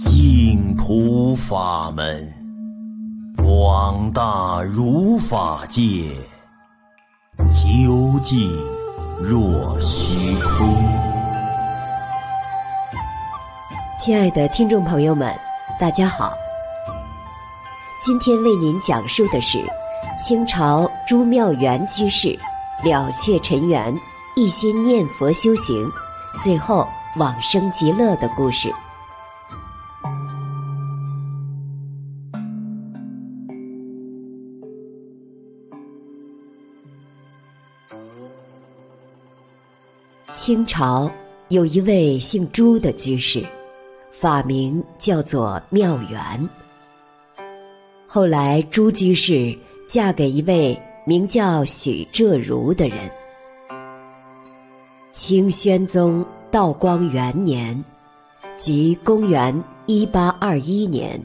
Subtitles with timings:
[0.00, 2.32] 净土法门，
[3.36, 5.82] 广大如法界，
[7.48, 8.48] 究竟
[9.20, 10.68] 若虚空。
[13.98, 15.34] 亲爱的听众朋友们，
[15.80, 16.32] 大家好。
[18.00, 19.58] 今天为您讲述的是
[20.24, 22.38] 清朝朱妙元居士
[22.84, 23.92] 了却尘缘，
[24.36, 25.90] 一心念佛修行，
[26.40, 26.86] 最后
[27.16, 28.72] 往生极乐的故事。
[40.32, 41.10] 清朝
[41.48, 43.44] 有一位姓朱的居士，
[44.12, 46.48] 法名叫做妙元。
[48.06, 49.56] 后来朱居士
[49.86, 53.10] 嫁给一位名叫许浙如的人。
[55.10, 57.84] 清宣宗道光元年，
[58.56, 61.20] 即公元一八二一年，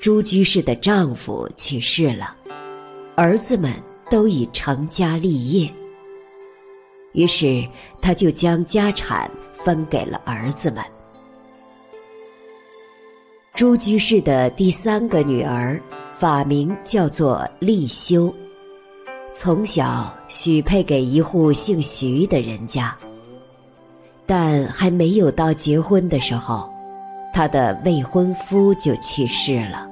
[0.00, 2.36] 朱居士的丈夫去世了，
[3.16, 3.72] 儿子们
[4.12, 5.72] 都已成家立业。
[7.14, 7.66] 于是，
[7.98, 10.84] 他就将家产分给了儿子们。
[13.54, 15.80] 朱居士的第三个女儿，
[16.12, 18.30] 法名叫做丽修，
[19.32, 22.94] 从小许配给一户姓徐的人家，
[24.26, 26.70] 但还没有到结婚的时候，
[27.32, 29.88] 她的未婚夫就去世了。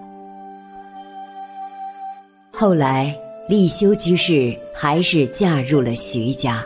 [2.53, 3.17] 后来，
[3.51, 6.65] 丽修居士还是嫁入了徐家。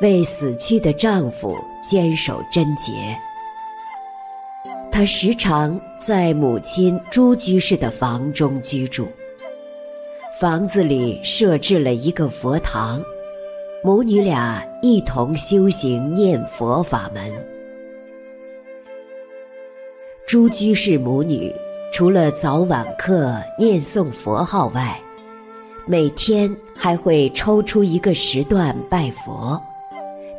[0.00, 2.92] 为死去的丈夫坚守贞洁，
[4.92, 9.08] 她时常在母亲朱居士的房中居住。
[10.40, 13.02] 房子里设置了一个佛堂，
[13.82, 17.32] 母女俩一同修行念佛法门。
[20.28, 21.52] 朱居士母女
[21.92, 24.96] 除了早晚课念诵佛号外，
[25.86, 29.60] 每天还会抽出一个时段拜佛。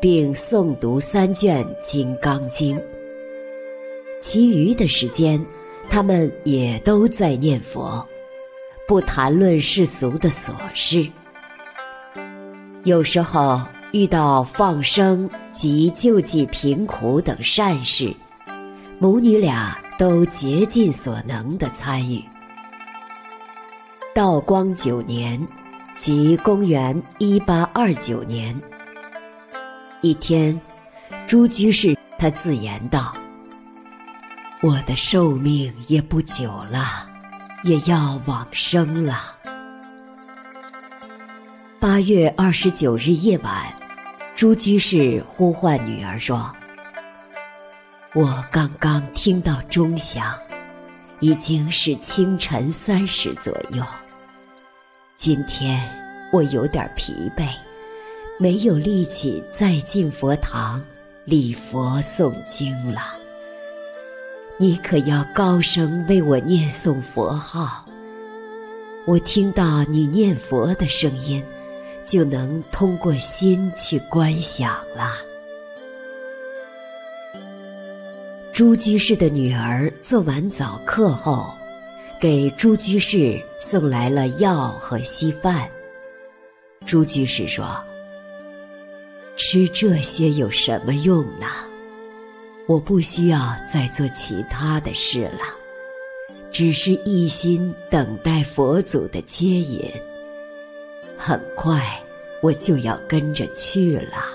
[0.02, 2.78] 并诵读三卷《金刚经》，
[4.22, 5.44] 其余的时间，
[5.90, 8.06] 他们也都在念佛，
[8.88, 11.10] 不谈论世俗的琐事。
[12.84, 13.60] 有时候
[13.94, 18.14] 遇到放生及救济贫苦等善事，
[19.00, 22.22] 母女俩都竭尽所能的参与。
[24.16, 25.46] 道光九年，
[25.98, 28.58] 即公元一八二九年。
[30.00, 30.58] 一天，
[31.28, 33.14] 朱居士他自言道
[34.64, 37.10] ：“我的寿命也不久了，
[37.66, 39.36] 也要往生了。”
[41.78, 43.66] 八月二十九日夜晚，
[44.38, 46.50] 朱居士呼唤女儿说
[48.16, 50.34] ：“我刚刚听到钟响，
[51.20, 53.84] 已经是清晨三时左右。
[55.18, 55.80] 今天
[56.32, 57.48] 我有点疲惫。”
[58.38, 60.84] 没有力气再进佛堂
[61.24, 63.14] 礼佛诵经了。
[64.58, 67.86] 你可要高声为我念诵佛号。
[69.06, 71.42] 我听到你念佛的声音，
[72.06, 75.14] 就能通过心去观想了。
[78.52, 81.54] 朱居士的女儿做完早课后，
[82.26, 85.70] 给朱居士送来了药和稀饭。
[86.84, 87.80] 朱居士说。
[89.38, 91.46] 吃这些有什么用呢？
[92.66, 95.42] 我不需要再做其他的事了，
[96.52, 99.88] 只是一心等待佛祖的接引。
[101.16, 101.80] 很快
[102.42, 104.26] 我就要跟着去了。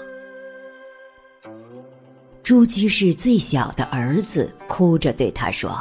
[2.45, 5.77] 朱居士最小的儿子哭着对他说：“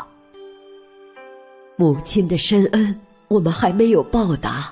[1.79, 2.93] 母亲的深恩，
[3.29, 4.69] 我们还没有报答，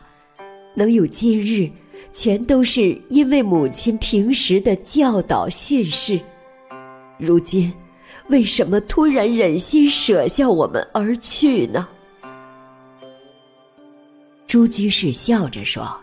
[0.75, 1.71] 能有今日。”
[2.13, 6.19] 全都是因为母亲平时的教导训示，
[7.19, 7.71] 如今
[8.29, 11.87] 为什么突然忍心舍下我们而去呢？
[14.47, 15.95] 朱居士笑着说：“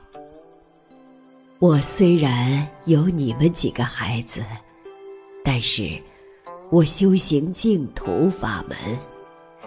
[1.58, 4.40] 我虽然有你们几个孩子，
[5.42, 5.90] 但是
[6.70, 8.76] 我修行净土法门，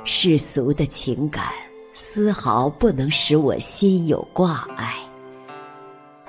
[0.03, 1.51] 世俗的情感
[1.93, 4.95] 丝毫不能使我心有挂碍。”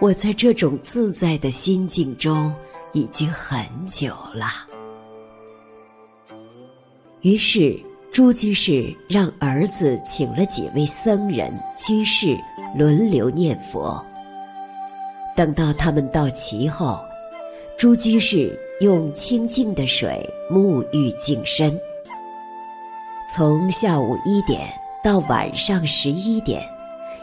[0.01, 2.55] 我在这种自在的心境中
[2.93, 4.47] 已经很久了。
[7.23, 7.77] 于是
[8.13, 12.39] 朱居士让儿子请了几位僧人居士
[12.77, 14.01] 轮流念佛。
[15.35, 17.01] 等到他们到齐后，
[17.77, 21.77] 朱居士用清净的水沐浴净身。
[23.31, 24.73] 从下午一点
[25.05, 26.67] 到晚上十一点，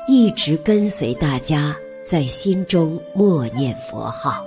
[0.08, 1.76] 一直跟随大家
[2.08, 4.46] 在心中默念佛号。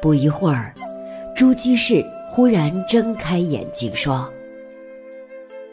[0.00, 0.72] 不一会儿，
[1.36, 4.26] 朱居士忽然睁开眼睛说：“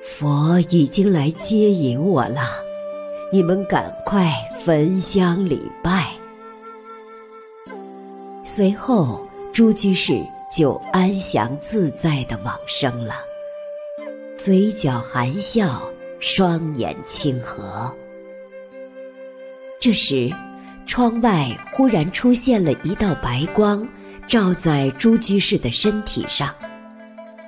[0.04, 2.42] 佛已经来接引我了，
[3.32, 4.30] 你们赶快
[4.66, 6.12] 焚香礼拜。”
[8.44, 10.22] 随后，朱居士
[10.52, 13.16] 就安详自在地往生了。
[14.44, 15.82] 嘴角含笑，
[16.20, 17.90] 双眼清和。
[19.80, 20.30] 这时，
[20.86, 23.88] 窗外忽然出现了一道白光，
[24.28, 26.54] 照在朱居士的身体上，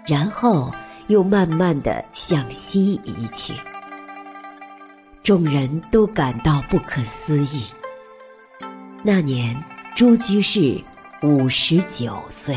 [0.08, 0.74] 然后
[1.08, 3.54] 又慢慢的向西移去。
[5.22, 7.66] 众人都感到不可思议。
[9.04, 9.54] 那年，
[9.98, 10.82] 朱居士
[11.22, 12.56] 五十九岁。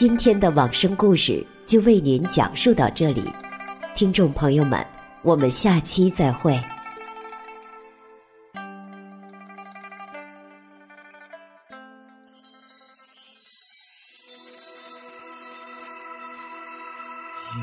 [0.00, 3.22] 今天的往生故事就为您讲述到这里，
[3.94, 4.82] 听众朋友们，
[5.20, 6.58] 我们下期再会。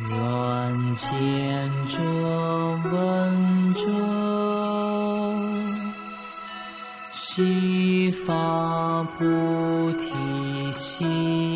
[0.07, 1.99] 愿见者
[2.91, 3.81] 闻者，
[7.11, 11.46] 悉发菩提心。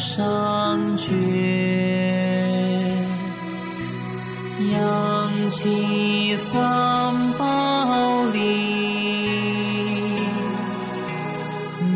[0.00, 1.12] 上觉，
[4.72, 8.38] 扬起三宝力，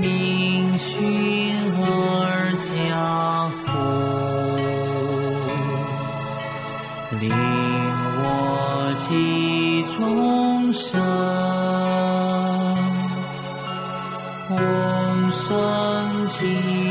[0.02, 0.92] 命熏
[1.80, 3.64] 而家福，
[8.20, 8.22] 我
[9.08, 11.00] 济众生，
[14.50, 16.83] 往生极。